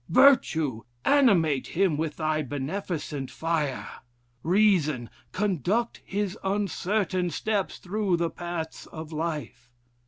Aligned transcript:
Virtue! 0.09 0.81
animate 1.05 1.67
him 1.77 1.95
with 1.95 2.15
thy 2.17 2.41
beneficent 2.41 3.29
fire! 3.29 3.87
Reason! 4.41 5.11
conduct 5.31 6.01
his 6.03 6.35
uncertain 6.43 7.29
steps 7.29 7.77
through 7.77 8.17
the 8.17 8.31
paths 8.31 8.87
of 8.87 9.11
life. 9.11 9.69